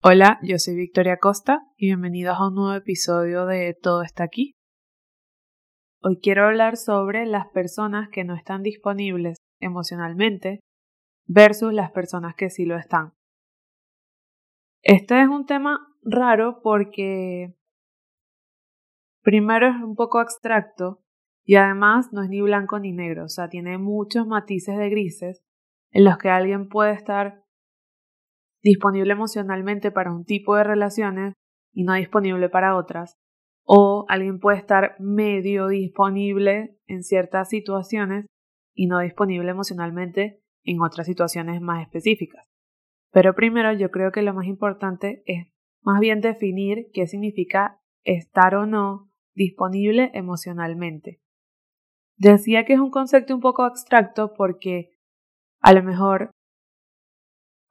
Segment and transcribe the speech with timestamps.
[0.00, 4.54] Hola, yo soy Victoria Costa y bienvenidos a un nuevo episodio de Todo está aquí.
[6.00, 10.60] Hoy quiero hablar sobre las personas que no están disponibles emocionalmente
[11.26, 13.14] versus las personas que sí lo están.
[14.82, 17.56] Este es un tema raro porque
[19.24, 21.02] primero es un poco abstracto
[21.44, 25.42] y además no es ni blanco ni negro, o sea, tiene muchos matices de grises
[25.90, 27.47] en los que alguien puede estar
[28.68, 31.34] disponible emocionalmente para un tipo de relaciones
[31.72, 33.16] y no disponible para otras.
[33.64, 38.26] O alguien puede estar medio disponible en ciertas situaciones
[38.74, 42.46] y no disponible emocionalmente en otras situaciones más específicas.
[43.10, 45.48] Pero primero yo creo que lo más importante es
[45.82, 51.20] más bien definir qué significa estar o no disponible emocionalmente.
[52.16, 54.90] Decía que es un concepto un poco abstracto porque
[55.60, 56.30] a lo mejor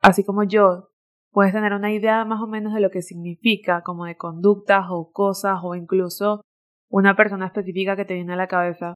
[0.01, 0.89] así como yo,
[1.31, 5.11] puedes tener una idea más o menos de lo que significa, como de conductas o
[5.11, 6.41] cosas o incluso
[6.89, 8.95] una persona específica que te viene a la cabeza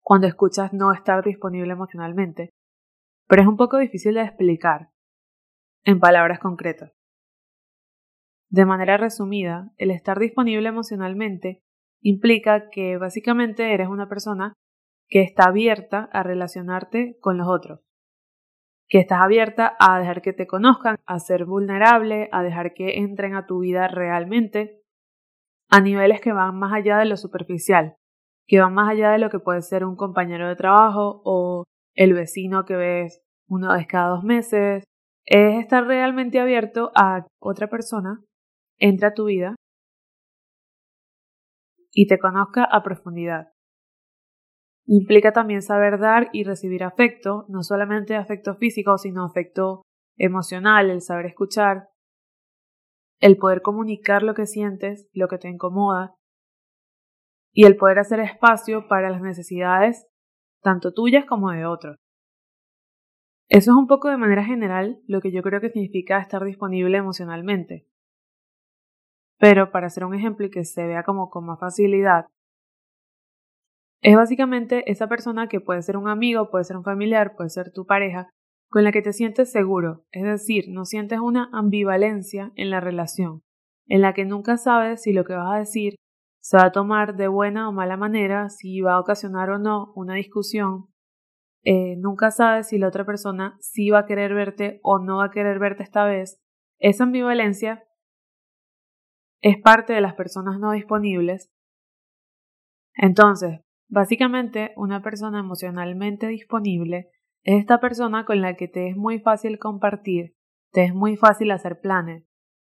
[0.00, 2.50] cuando escuchas no estar disponible emocionalmente.
[3.26, 4.90] Pero es un poco difícil de explicar
[5.84, 6.92] en palabras concretas.
[8.48, 11.62] De manera resumida, el estar disponible emocionalmente
[12.00, 14.54] implica que básicamente eres una persona
[15.08, 17.80] que está abierta a relacionarte con los otros
[18.90, 23.34] que estás abierta a dejar que te conozcan, a ser vulnerable, a dejar que entren
[23.34, 24.82] a tu vida realmente,
[25.70, 27.94] a niveles que van más allá de lo superficial,
[28.48, 32.14] que van más allá de lo que puede ser un compañero de trabajo o el
[32.14, 34.84] vecino que ves una vez cada dos meses.
[35.24, 38.20] Es estar realmente abierto a otra persona,
[38.78, 39.54] entre a tu vida
[41.92, 43.52] y te conozca a profundidad.
[44.92, 49.82] Implica también saber dar y recibir afecto, no solamente afecto físico, sino afecto
[50.16, 51.90] emocional, el saber escuchar,
[53.20, 56.16] el poder comunicar lo que sientes, lo que te incomoda,
[57.52, 60.08] y el poder hacer espacio para las necesidades
[60.60, 61.96] tanto tuyas como de otros.
[63.48, 66.98] Eso es un poco de manera general lo que yo creo que significa estar disponible
[66.98, 67.86] emocionalmente.
[69.38, 72.26] Pero para hacer un ejemplo y que se vea como con más facilidad,
[74.02, 77.70] es básicamente esa persona que puede ser un amigo, puede ser un familiar, puede ser
[77.72, 78.28] tu pareja,
[78.70, 83.42] con la que te sientes seguro, es decir, no sientes una ambivalencia en la relación,
[83.86, 85.96] en la que nunca sabes si lo que vas a decir
[86.40, 89.92] se va a tomar de buena o mala manera, si va a ocasionar o no
[89.94, 90.86] una discusión.
[91.64, 95.26] Eh, nunca sabes si la otra persona sí va a querer verte o no va
[95.26, 96.40] a querer verte esta vez.
[96.78, 97.84] Esa ambivalencia
[99.42, 101.50] es parte de las personas no disponibles.
[102.94, 107.10] Entonces, Básicamente, una persona emocionalmente disponible
[107.42, 110.36] es esta persona con la que te es muy fácil compartir,
[110.70, 112.24] te es muy fácil hacer planes,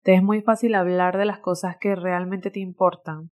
[0.02, 3.30] te es muy fácil hablar de las cosas que realmente te importan.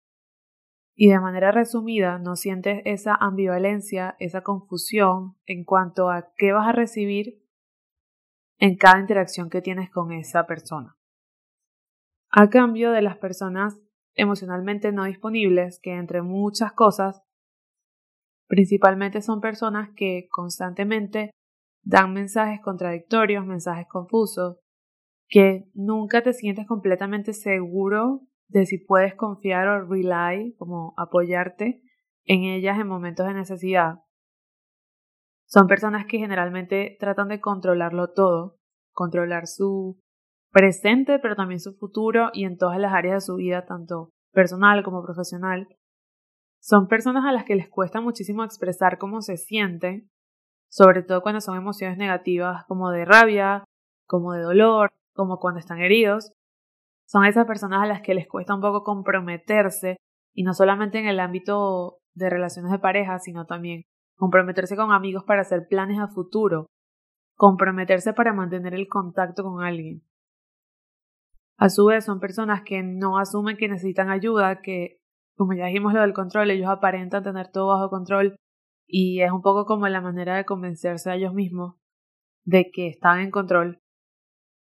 [0.95, 6.67] Y de manera resumida, no sientes esa ambivalencia, esa confusión en cuanto a qué vas
[6.67, 7.43] a recibir
[8.57, 10.97] en cada interacción que tienes con esa persona.
[12.31, 13.79] A cambio de las personas
[14.15, 17.21] emocionalmente no disponibles, que entre muchas cosas
[18.47, 21.31] Principalmente son personas que constantemente
[21.83, 24.57] dan mensajes contradictorios, mensajes confusos,
[25.27, 31.81] que nunca te sientes completamente seguro de si puedes confiar o rely, como apoyarte
[32.25, 33.95] en ellas en momentos de necesidad.
[35.45, 38.57] Son personas que generalmente tratan de controlarlo todo,
[38.93, 39.99] controlar su
[40.51, 44.83] presente, pero también su futuro y en todas las áreas de su vida, tanto personal
[44.83, 45.67] como profesional.
[46.67, 50.09] Son personas a las que les cuesta muchísimo expresar cómo se sienten,
[50.69, 53.63] sobre todo cuando son emociones negativas como de rabia,
[54.05, 56.33] como de dolor, como cuando están heridos.
[57.07, 59.95] Son esas personas a las que les cuesta un poco comprometerse,
[60.35, 63.83] y no solamente en el ámbito de relaciones de pareja, sino también
[64.17, 66.67] comprometerse con amigos para hacer planes a futuro,
[67.37, 70.01] comprometerse para mantener el contacto con alguien.
[71.57, 74.99] A su vez, son personas que no asumen que necesitan ayuda, que
[75.37, 78.35] como ya dijimos lo del control, ellos aparentan tener todo bajo control
[78.87, 81.75] y es un poco como la manera de convencerse a ellos mismos
[82.43, 83.79] de que están en control,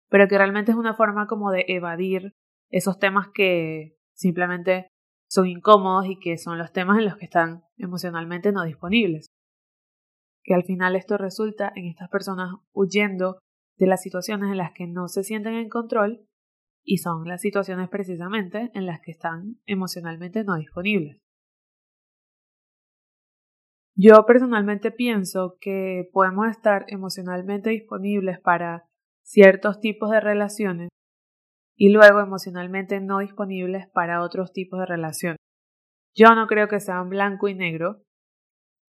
[0.08, 2.32] pero que realmente es una forma como de evadir
[2.70, 4.88] esos temas que simplemente
[5.28, 9.26] son incómodos y que son los temas en los que están emocionalmente no disponibles.
[10.44, 13.38] Que al final esto resulta en estas personas huyendo
[13.76, 16.26] de las situaciones en las que no se sienten en control
[16.84, 21.18] y son las situaciones precisamente en las que están emocionalmente no disponibles.
[23.96, 28.84] Yo personalmente pienso que podemos estar emocionalmente disponibles para
[29.22, 30.88] ciertos tipos de relaciones
[31.76, 35.36] y luego emocionalmente no disponibles para otros tipos de relación.
[36.14, 38.02] Yo no creo que sean blanco y negro.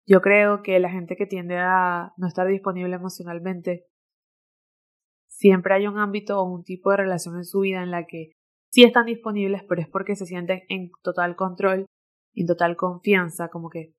[0.05, 3.85] Yo creo que la gente que tiende a no estar disponible emocionalmente,
[5.39, 8.33] siempre hay un ámbito o un tipo de relación en su vida en la que
[8.71, 11.85] sí están disponibles, pero es porque se sienten en total control,
[12.35, 13.93] en total confianza, como que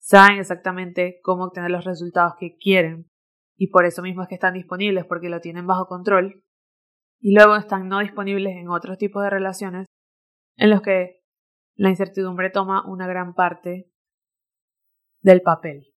[0.00, 3.08] saben exactamente cómo obtener los resultados que quieren
[3.56, 6.44] y por eso mismo es que están disponibles porque lo tienen bajo control
[7.20, 9.86] y luego están no disponibles en otros tipos de relaciones
[10.56, 11.22] en los que
[11.74, 13.90] la incertidumbre toma una gran parte
[15.22, 15.92] del papel.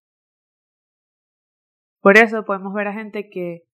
[2.00, 3.67] Por eso podemos ver a gente que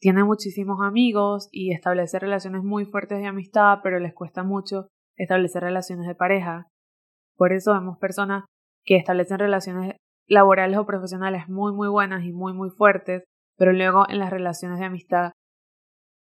[0.00, 5.62] tiene muchísimos amigos y establece relaciones muy fuertes de amistad, pero les cuesta mucho establecer
[5.62, 6.68] relaciones de pareja.
[7.36, 8.44] Por eso vemos personas
[8.84, 9.96] que establecen relaciones
[10.26, 13.24] laborales o profesionales muy muy buenas y muy muy fuertes,
[13.56, 15.32] pero luego en las relaciones de amistad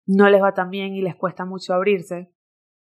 [0.07, 2.33] no les va tan bien y les cuesta mucho abrirse,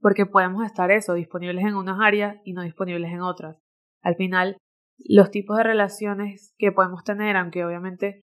[0.01, 3.57] porque podemos estar eso, disponibles en unas áreas y no disponibles en otras.
[4.03, 4.57] Al final,
[4.99, 8.23] los tipos de relaciones que podemos tener, aunque obviamente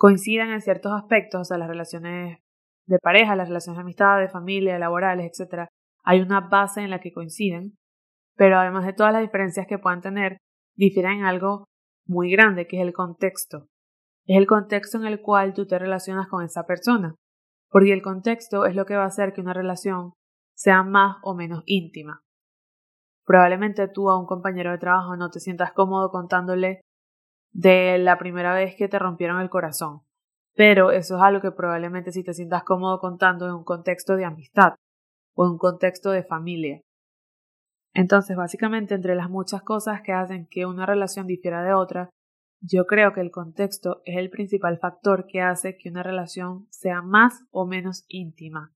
[0.00, 2.38] coincidan en ciertos aspectos, o sea, las relaciones
[2.86, 5.68] de pareja, las relaciones de amistad, de familia, laborales, etc.,
[6.02, 7.76] hay una base en la que coinciden,
[8.34, 10.38] pero además de todas las diferencias que puedan tener,
[10.74, 11.66] difieren en algo
[12.06, 13.66] muy grande, que es el contexto.
[14.24, 17.14] Es el contexto en el cual tú te relacionas con esa persona,
[17.68, 20.14] porque el contexto es lo que va a hacer que una relación
[20.56, 22.22] sea más o menos íntima.
[23.26, 26.80] Probablemente tú a un compañero de trabajo no te sientas cómodo contándole
[27.52, 30.02] de la primera vez que te rompieron el corazón,
[30.54, 34.24] pero eso es algo que probablemente si te sientas cómodo contando en un contexto de
[34.24, 34.74] amistad
[35.34, 36.80] o en un contexto de familia.
[37.92, 42.10] Entonces, básicamente, entre las muchas cosas que hacen que una relación difiera de otra,
[42.60, 47.02] yo creo que el contexto es el principal factor que hace que una relación sea
[47.02, 48.72] más o menos íntima.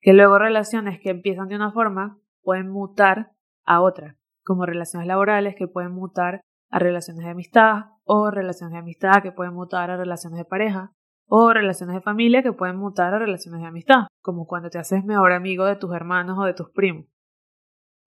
[0.00, 3.32] Que luego relaciones que empiezan de una forma pueden mutar
[3.64, 6.40] a otra, como relaciones laborales que pueden mutar
[6.70, 10.92] a relaciones de amistad, o relaciones de amistad que pueden mutar a relaciones de pareja,
[11.28, 15.04] o relaciones de familia que pueden mutar a relaciones de amistad, como cuando te haces
[15.04, 17.06] mejor amigo de tus hermanos o de tus primos.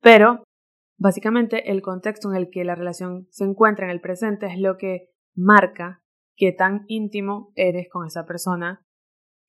[0.01, 0.44] Pero,
[0.97, 4.77] básicamente, el contexto en el que la relación se encuentra en el presente es lo
[4.77, 6.01] que marca
[6.35, 8.85] qué tan íntimo eres con esa persona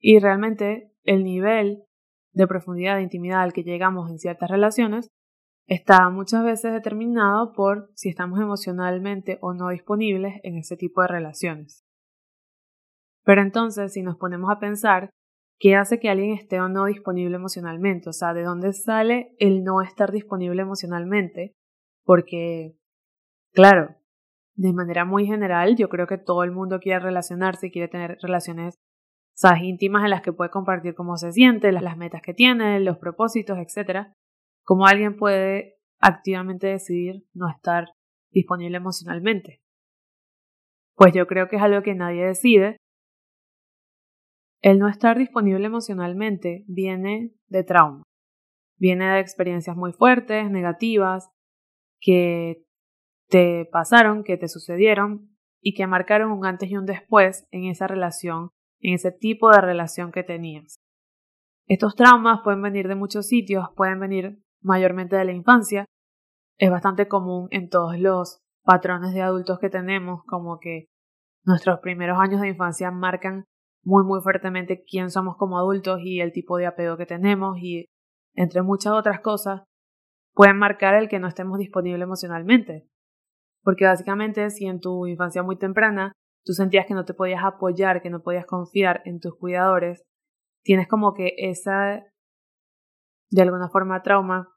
[0.00, 1.84] y realmente el nivel
[2.32, 5.08] de profundidad de intimidad al que llegamos en ciertas relaciones
[5.70, 11.06] está muchas veces determinado por si estamos emocionalmente o no disponibles en ese tipo de
[11.06, 11.84] relaciones.
[13.24, 15.10] Pero entonces, si nos ponemos a pensar,
[15.60, 18.08] ¿qué hace que alguien esté o no disponible emocionalmente?
[18.08, 21.54] O sea, ¿de dónde sale el no estar disponible emocionalmente?
[22.04, 22.74] Porque,
[23.52, 23.94] claro,
[24.56, 28.18] de manera muy general, yo creo que todo el mundo quiere relacionarse y quiere tener
[28.20, 28.74] relaciones
[29.62, 32.98] íntimas en las que puede compartir cómo se siente, las, las metas que tiene, los
[32.98, 34.08] propósitos, etc.
[34.70, 37.88] ¿Cómo alguien puede activamente decidir no estar
[38.30, 39.60] disponible emocionalmente?
[40.94, 42.76] Pues yo creo que es algo que nadie decide.
[44.62, 48.04] El no estar disponible emocionalmente viene de trauma,
[48.78, 51.28] viene de experiencias muy fuertes, negativas,
[52.00, 52.62] que
[53.28, 57.88] te pasaron, que te sucedieron y que marcaron un antes y un después en esa
[57.88, 60.76] relación, en ese tipo de relación que tenías.
[61.66, 65.86] Estos traumas pueden venir de muchos sitios, pueden venir mayormente de la infancia.
[66.58, 70.86] Es bastante común en todos los patrones de adultos que tenemos, como que
[71.44, 73.44] nuestros primeros años de infancia marcan
[73.82, 77.86] muy muy fuertemente quién somos como adultos y el tipo de apego que tenemos y
[78.34, 79.62] entre muchas otras cosas
[80.34, 82.86] pueden marcar el que no estemos disponibles emocionalmente.
[83.62, 86.12] Porque básicamente si en tu infancia muy temprana
[86.44, 90.02] tú sentías que no te podías apoyar, que no podías confiar en tus cuidadores,
[90.62, 92.04] tienes como que esa
[93.30, 94.48] de alguna forma trauma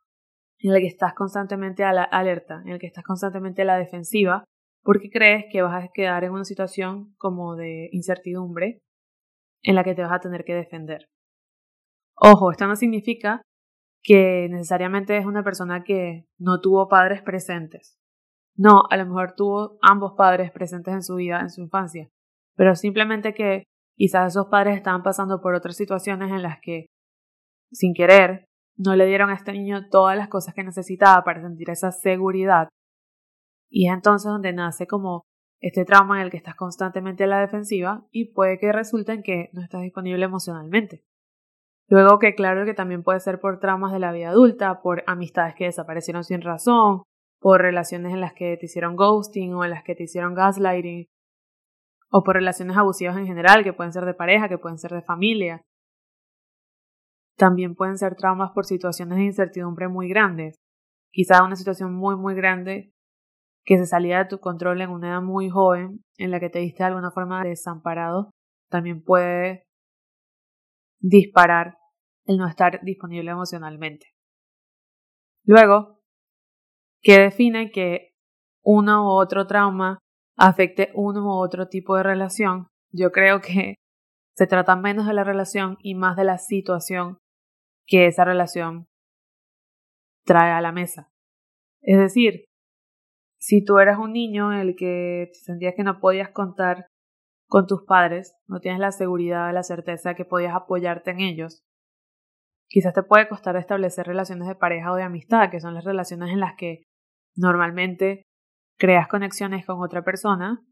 [0.60, 3.78] en el que estás constantemente a la alerta, en el que estás constantemente a la
[3.78, 4.46] defensiva,
[4.84, 8.80] porque crees que vas a quedar en una situación como de incertidumbre
[9.62, 11.08] en la que te vas a tener que defender.
[12.16, 13.42] Ojo, esto no significa
[14.04, 17.98] que necesariamente es una persona que no tuvo padres presentes.
[18.56, 22.10] No, a lo mejor tuvo ambos padres presentes en su vida, en su infancia,
[22.56, 23.64] pero simplemente que
[23.98, 26.88] quizás esos padres estaban pasando por otras situaciones en las que,
[27.72, 28.46] sin querer,
[28.78, 32.70] no le dieron a este niño todas las cosas que necesitaba para sentir esa seguridad.
[33.70, 35.24] Y es entonces donde nace como
[35.60, 39.24] este trauma en el que estás constantemente en la defensiva y puede que resulte en
[39.24, 41.04] que no estás disponible emocionalmente.
[41.88, 45.56] Luego que claro que también puede ser por traumas de la vida adulta, por amistades
[45.56, 47.04] que desaparecieron sin razón,
[47.40, 51.08] por relaciones en las que te hicieron ghosting o en las que te hicieron gaslighting,
[52.10, 55.02] o por relaciones abusivas en general, que pueden ser de pareja, que pueden ser de
[55.02, 55.62] familia.
[57.38, 60.56] También pueden ser traumas por situaciones de incertidumbre muy grandes.
[61.12, 62.92] Quizás una situación muy, muy grande
[63.66, 66.60] que se salía de tu control en una edad muy joven, en la que te
[66.60, 68.32] diste de alguna forma desamparado,
[68.70, 69.64] también puede
[71.00, 71.78] disparar
[72.26, 74.08] el no estar disponible emocionalmente.
[75.46, 76.00] Luego,
[77.02, 78.12] ¿qué define que
[78.64, 80.00] uno u otro trauma
[80.38, 82.68] afecte uno u otro tipo de relación?
[82.92, 83.76] Yo creo que
[84.36, 87.18] se trata menos de la relación y más de la situación
[87.86, 88.88] que esa relación
[90.26, 91.10] trae a la mesa.
[91.82, 92.46] Es decir,
[93.40, 96.88] si tú eras un niño en el que sentías que no podías contar
[97.48, 101.62] con tus padres, no tienes la seguridad, la certeza que podías apoyarte en ellos,
[102.70, 106.32] quizás te puede costar establecer relaciones de pareja o de amistad, que son las relaciones
[106.32, 106.84] en las que
[107.36, 108.24] normalmente
[108.78, 110.66] creas conexiones con otra persona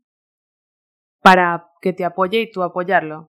[1.22, 3.31] para que te apoye y tú apoyarlo.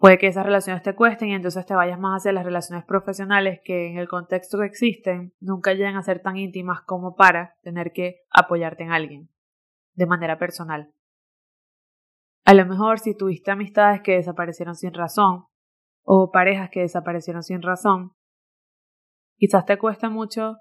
[0.00, 3.60] Puede que esas relaciones te cuesten y entonces te vayas más hacia las relaciones profesionales
[3.62, 7.92] que en el contexto que existen nunca llegan a ser tan íntimas como para tener
[7.92, 9.28] que apoyarte en alguien
[9.92, 10.90] de manera personal.
[12.46, 15.44] A lo mejor si tuviste amistades que desaparecieron sin razón
[16.02, 18.12] o parejas que desaparecieron sin razón,
[19.36, 20.56] quizás te cuesta mucho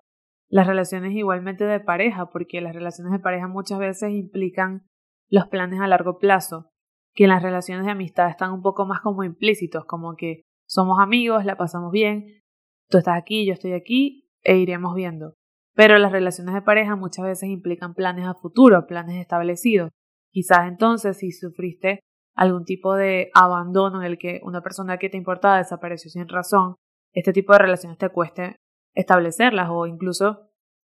[0.49, 4.85] las relaciones igualmente de pareja porque las relaciones de pareja muchas veces implican
[5.29, 6.73] los planes a largo plazo
[7.13, 10.99] que en las relaciones de amistad están un poco más como implícitos, como que somos
[10.99, 12.41] amigos, la pasamos bien,
[12.89, 15.33] tú estás aquí, yo estoy aquí e iremos viendo.
[15.75, 19.89] Pero las relaciones de pareja muchas veces implican planes a futuro, planes establecidos.
[20.31, 22.01] Quizás entonces si sufriste
[22.35, 26.75] algún tipo de abandono en el que una persona que te importaba desapareció sin razón,
[27.13, 28.55] este tipo de relaciones te cueste
[28.93, 30.49] establecerlas o incluso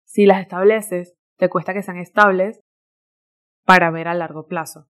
[0.05, 2.59] si las estableces, te cuesta que sean estables
[3.65, 4.88] para ver a largo plazo.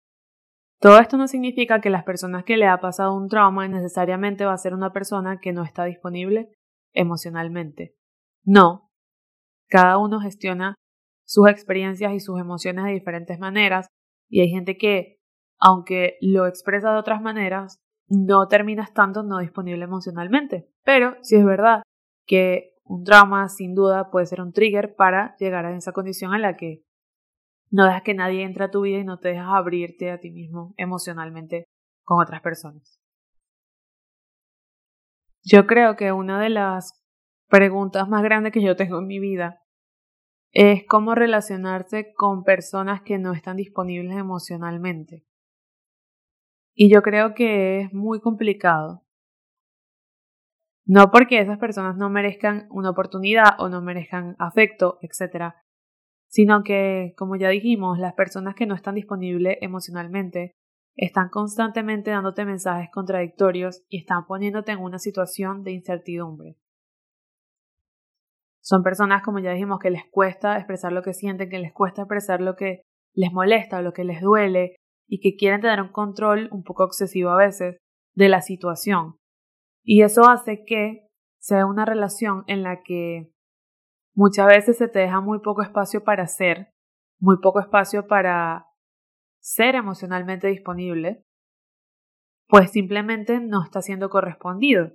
[0.84, 4.52] Todo esto no significa que las personas que le ha pasado un trauma necesariamente va
[4.52, 6.52] a ser una persona que no está disponible
[6.92, 7.94] emocionalmente.
[8.44, 8.90] No.
[9.70, 10.74] Cada uno gestiona
[11.24, 13.86] sus experiencias y sus emociones de diferentes maneras
[14.28, 15.16] y hay gente que,
[15.58, 20.68] aunque lo expresa de otras maneras, no termina estando no disponible emocionalmente.
[20.84, 21.82] Pero sí es verdad
[22.26, 26.42] que un trauma sin duda puede ser un trigger para llegar a esa condición en
[26.42, 26.82] la que
[27.74, 30.30] no dejas que nadie entre a tu vida y no te dejas abrirte a ti
[30.30, 31.64] mismo emocionalmente
[32.04, 33.00] con otras personas.
[35.42, 37.02] Yo creo que una de las
[37.48, 39.60] preguntas más grandes que yo tengo en mi vida
[40.52, 45.24] es cómo relacionarse con personas que no están disponibles emocionalmente.
[46.76, 49.02] Y yo creo que es muy complicado.
[50.86, 55.54] No porque esas personas no merezcan una oportunidad o no merezcan afecto, etc.,
[56.34, 60.50] sino que, como ya dijimos, las personas que no están disponibles emocionalmente
[60.96, 66.56] están constantemente dándote mensajes contradictorios y están poniéndote en una situación de incertidumbre.
[68.60, 72.02] Son personas, como ya dijimos, que les cuesta expresar lo que sienten, que les cuesta
[72.02, 72.82] expresar lo que
[73.14, 74.74] les molesta o lo que les duele
[75.06, 77.76] y que quieren tener un control un poco excesivo a veces
[78.16, 79.18] de la situación.
[79.84, 81.06] Y eso hace que
[81.38, 83.33] sea una relación en la que
[84.14, 86.72] Muchas veces se te deja muy poco espacio para ser,
[87.18, 88.66] muy poco espacio para
[89.40, 91.24] ser emocionalmente disponible,
[92.46, 94.92] pues simplemente no está siendo correspondido.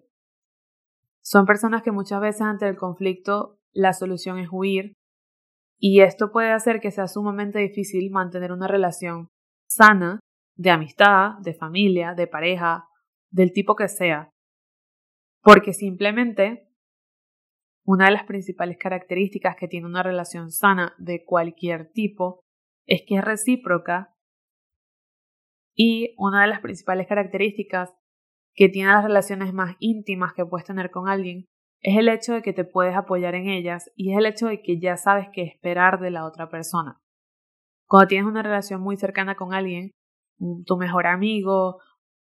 [1.21, 4.93] Son personas que muchas veces ante el conflicto la solución es huir
[5.77, 9.27] y esto puede hacer que sea sumamente difícil mantener una relación
[9.69, 10.19] sana
[10.55, 12.87] de amistad, de familia, de pareja,
[13.31, 14.29] del tipo que sea,
[15.41, 16.68] porque simplemente
[17.91, 22.41] una de las principales características que tiene una relación sana de cualquier tipo
[22.85, 24.13] es que es recíproca
[25.75, 27.91] y una de las principales características
[28.53, 31.45] que tiene las relaciones más íntimas que puedes tener con alguien
[31.81, 34.61] es el hecho de que te puedes apoyar en ellas y es el hecho de
[34.61, 37.01] que ya sabes qué esperar de la otra persona.
[37.87, 39.93] Cuando tienes una relación muy cercana con alguien,
[40.67, 41.79] tu mejor amigo,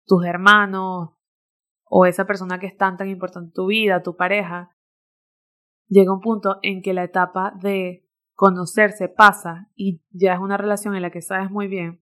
[0.04, 1.16] tus hermanos
[1.86, 4.75] o esa persona que es tan tan importante en tu vida, tu pareja,
[5.88, 10.94] llega un punto en que la etapa de conocerse pasa y ya es una relación
[10.94, 12.02] en la que sabes muy bien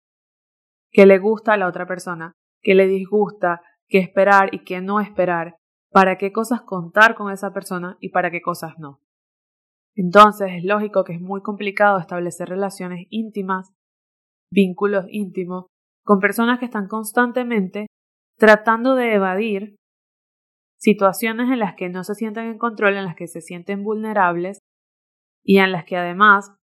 [0.91, 4.99] que le gusta a la otra persona, que le disgusta, qué esperar y qué no
[4.99, 5.57] esperar,
[5.91, 9.01] para qué cosas contar con esa persona y para qué cosas no.
[9.95, 13.73] Entonces es lógico que es muy complicado establecer relaciones íntimas,
[14.51, 15.65] vínculos íntimos,
[16.03, 17.87] con personas que están constantemente
[18.37, 19.75] tratando de evadir
[20.77, 24.59] situaciones en las que no se sienten en control, en las que se sienten vulnerables
[25.43, 26.55] y en las que además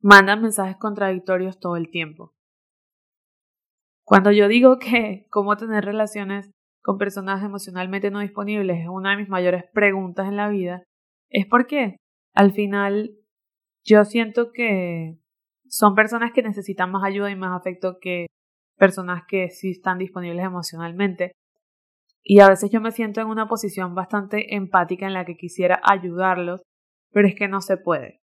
[0.00, 2.34] mandan mensajes contradictorios todo el tiempo.
[4.04, 6.50] Cuando yo digo que cómo tener relaciones
[6.82, 10.82] con personas emocionalmente no disponibles es una de mis mayores preguntas en la vida,
[11.30, 11.96] es porque
[12.34, 13.16] al final
[13.82, 15.18] yo siento que
[15.66, 18.26] son personas que necesitan más ayuda y más afecto que
[18.76, 21.32] personas que sí están disponibles emocionalmente.
[22.26, 25.80] Y a veces yo me siento en una posición bastante empática en la que quisiera
[25.84, 26.62] ayudarlos,
[27.12, 28.22] pero es que no se puede.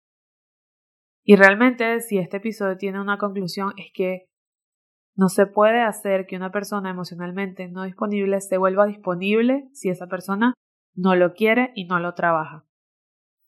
[1.23, 4.25] Y realmente si este episodio tiene una conclusión es que
[5.15, 10.07] no se puede hacer que una persona emocionalmente no disponible se vuelva disponible si esa
[10.07, 10.55] persona
[10.95, 12.65] no lo quiere y no lo trabaja.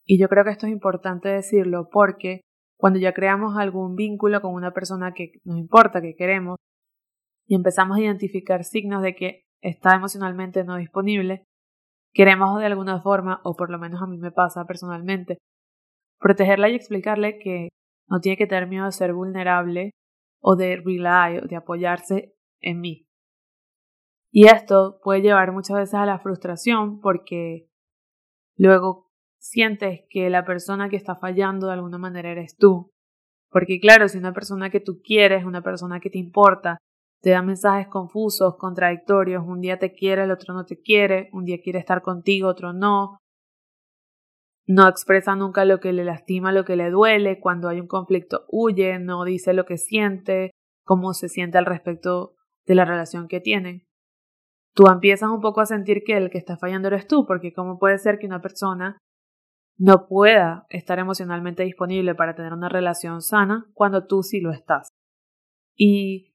[0.04, 2.42] Y yo creo que esto es importante decirlo porque
[2.76, 6.56] cuando ya creamos algún vínculo con una persona que nos importa, que queremos,
[7.46, 11.44] y empezamos a identificar signos de que está emocionalmente no disponible,
[12.12, 15.38] queremos de alguna forma, o por lo menos a mí me pasa personalmente,
[16.18, 17.68] protegerla y explicarle que
[18.08, 19.92] no tiene que tener miedo de ser vulnerable
[20.40, 23.06] o de rely o de apoyarse en mí.
[24.30, 27.68] Y esto puede llevar muchas veces a la frustración porque
[28.56, 32.90] luego sientes que la persona que está fallando de alguna manera eres tú.
[33.50, 36.78] Porque claro, si una persona que tú quieres, una persona que te importa,
[37.22, 41.44] te da mensajes confusos, contradictorios, un día te quiere, el otro no te quiere, un
[41.44, 43.18] día quiere estar contigo, otro no,
[44.66, 48.44] no expresa nunca lo que le lastima, lo que le duele, cuando hay un conflicto
[48.48, 50.50] huye, no dice lo que siente,
[50.84, 52.34] cómo se siente al respecto
[52.66, 53.86] de la relación que tienen.
[54.74, 57.78] Tú empiezas un poco a sentir que el que está fallando eres tú, porque cómo
[57.78, 58.98] puede ser que una persona
[59.78, 64.88] no pueda estar emocionalmente disponible para tener una relación sana cuando tú sí lo estás.
[65.76, 66.31] Y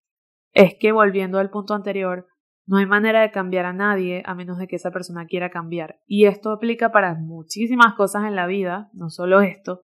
[0.53, 2.27] es que volviendo al punto anterior,
[2.67, 5.99] no hay manera de cambiar a nadie a menos de que esa persona quiera cambiar.
[6.05, 9.81] Y esto aplica para muchísimas cosas en la vida, no solo esto.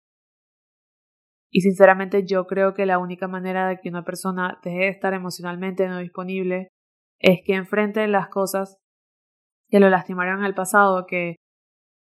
[1.50, 5.12] Y sinceramente yo creo que la única manera de que una persona deje de estar
[5.12, 6.68] emocionalmente no disponible
[7.18, 8.78] es que enfrente las cosas
[9.68, 11.36] que lo lastimaron en el pasado, que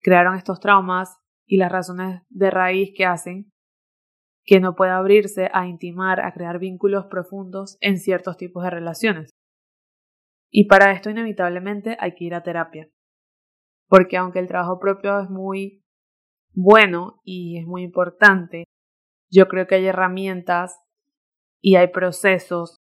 [0.01, 3.51] crearon estos traumas y las razones de raíz que hacen
[4.43, 9.29] que no pueda abrirse a intimar, a crear vínculos profundos en ciertos tipos de relaciones.
[10.51, 12.89] Y para esto inevitablemente hay que ir a terapia.
[13.87, 15.83] Porque aunque el trabajo propio es muy
[16.53, 18.65] bueno y es muy importante,
[19.29, 20.77] yo creo que hay herramientas
[21.61, 22.77] y hay procesos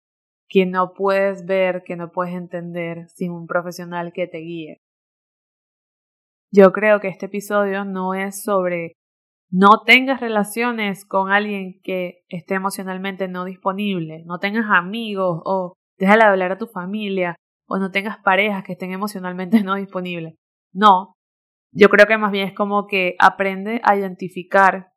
[0.48, 4.78] que no puedes ver, que no puedes entender sin un profesional que te guíe.
[6.52, 8.92] Yo creo que este episodio no es sobre
[9.56, 16.24] no tengas relaciones con alguien que esté emocionalmente no disponible, no tengas amigos o déjale
[16.24, 17.36] hablar a tu familia
[17.68, 20.34] o no tengas parejas que estén emocionalmente no disponibles.
[20.72, 21.14] No,
[21.70, 24.88] yo creo que más bien es como que aprende a identificar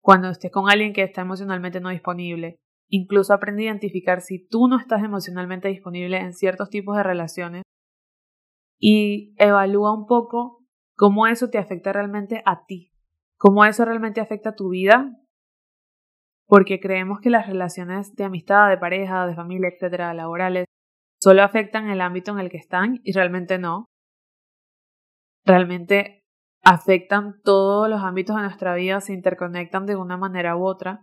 [0.00, 2.58] cuando estés con alguien que está emocionalmente no disponible.
[2.88, 7.62] Incluso aprende a identificar si tú no estás emocionalmente disponible en ciertos tipos de relaciones
[8.78, 12.92] y evalúa un poco cómo eso te afecta realmente a ti,
[13.38, 15.10] cómo eso realmente afecta a tu vida,
[16.46, 20.66] porque creemos que las relaciones de amistad, de pareja, de familia, etcétera, laborales,
[21.20, 23.86] solo afectan el ámbito en el que están y realmente no.
[25.44, 26.20] Realmente
[26.62, 31.02] afectan todos los ámbitos de nuestra vida, se interconectan de una manera u otra.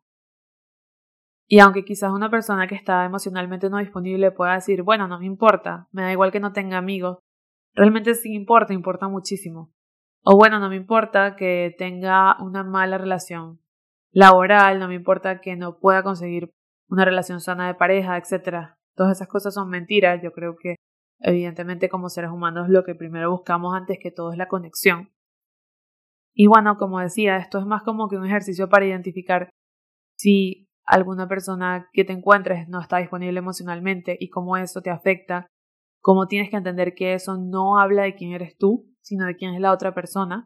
[1.48, 5.26] Y aunque quizás una persona que está emocionalmente no disponible pueda decir, bueno, no me
[5.26, 7.20] importa, me da igual que no tenga amigos,
[7.76, 9.72] realmente sí importa, importa muchísimo.
[10.24, 13.60] O bueno, no me importa que tenga una mala relación
[14.12, 16.50] laboral, no me importa que no pueda conseguir
[16.88, 18.76] una relación sana de pareja, etc.
[18.96, 20.22] Todas esas cosas son mentiras.
[20.24, 20.78] Yo creo que
[21.20, 25.10] evidentemente como seres humanos lo que primero buscamos antes que todo es la conexión.
[26.34, 29.50] Y bueno, como decía, esto es más como que un ejercicio para identificar
[30.18, 35.48] si alguna persona que te encuentres no está disponible emocionalmente y cómo eso te afecta,
[36.02, 39.54] cómo tienes que entender que eso no habla de quién eres tú, sino de quién
[39.54, 40.46] es la otra persona.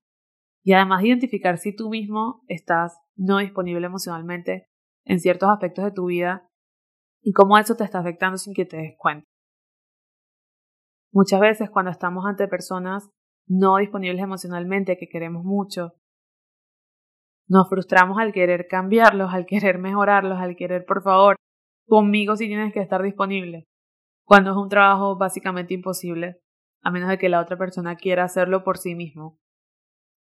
[0.63, 4.67] Y además identificar si tú mismo estás no disponible emocionalmente
[5.05, 6.49] en ciertos aspectos de tu vida
[7.21, 9.25] y cómo eso te está afectando sin que te des cuenta.
[11.13, 13.09] Muchas veces cuando estamos ante personas
[13.47, 15.93] no disponibles emocionalmente que queremos mucho,
[17.47, 21.37] nos frustramos al querer cambiarlos, al querer mejorarlos, al querer, por favor,
[21.87, 23.67] conmigo si tienes que estar disponible,
[24.25, 26.41] cuando es un trabajo básicamente imposible,
[26.87, 29.37] a menos de que la otra persona quiera hacerlo por sí mismo.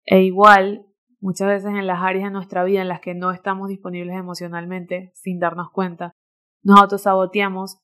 [0.05, 0.87] E igual,
[1.21, 5.13] muchas veces en las áreas de nuestra vida en las que no estamos disponibles emocionalmente,
[5.15, 6.11] sin darnos cuenta,
[6.65, 7.79] nos autosaboteamos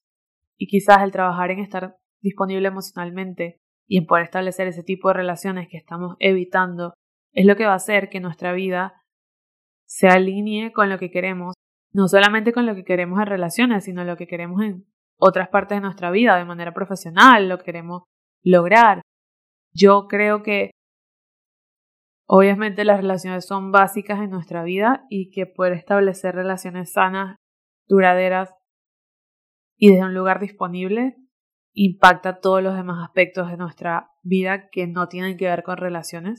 [0.56, 5.14] y quizás el trabajar en estar disponible emocionalmente y en poder establecer ese tipo de
[5.14, 6.94] relaciones que estamos evitando
[7.32, 9.04] es lo que va a hacer que nuestra vida
[9.86, 11.54] se alinee con lo que queremos,
[11.92, 14.84] no solamente con lo que queremos en relaciones, sino lo que queremos en
[15.16, 18.02] otras partes de nuestra vida, de manera profesional, lo queremos
[18.44, 19.02] lograr.
[19.72, 20.70] Yo creo que
[22.28, 27.36] obviamente las relaciones son básicas en nuestra vida y que poder establecer relaciones sanas,
[27.88, 28.54] duraderas
[29.76, 31.16] y desde un lugar disponible
[31.74, 36.38] impacta todos los demás aspectos de nuestra vida que no tienen que ver con relaciones.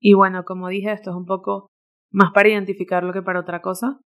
[0.00, 1.68] Y bueno, como dije, esto es un poco
[2.10, 4.00] más para identificarlo que para otra cosa.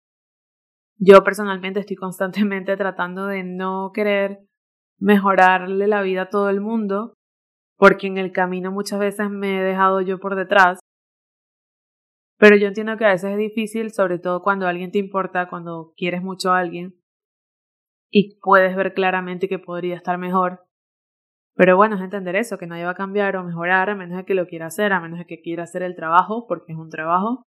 [0.99, 4.46] Yo personalmente estoy constantemente tratando de no querer
[4.99, 7.13] mejorarle la vida a todo el mundo,
[7.77, 10.79] porque en el camino muchas veces me he dejado yo por detrás.
[12.39, 15.93] Pero yo entiendo que a veces es difícil, sobre todo cuando alguien te importa, cuando
[15.95, 16.95] quieres mucho a alguien
[18.09, 20.65] y puedes ver claramente que podría estar mejor.
[21.55, 24.25] Pero bueno, es entender eso, que nadie va a cambiar o mejorar a menos de
[24.25, 26.89] que lo quiera hacer, a menos de que quiera hacer el trabajo, porque es un
[26.89, 27.43] trabajo,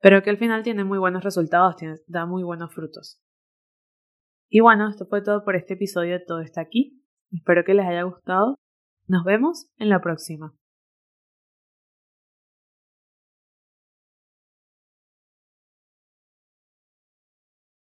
[0.00, 3.20] pero que al final tiene muy buenos resultados, tiene, da muy buenos frutos.
[4.48, 7.02] Y bueno, esto fue todo por este episodio Todo está aquí.
[7.32, 8.56] Espero que les haya gustado.
[9.08, 10.54] Nos vemos en la próxima.